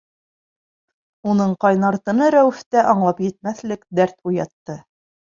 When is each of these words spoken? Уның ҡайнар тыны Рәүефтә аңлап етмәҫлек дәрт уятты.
Уның 1.33 1.51
ҡайнар 1.65 1.97
тыны 2.09 2.29
Рәүефтә 2.35 2.83
аңлап 2.93 3.21
етмәҫлек 3.27 3.85
дәрт 4.01 4.17
уятты. 4.31 4.79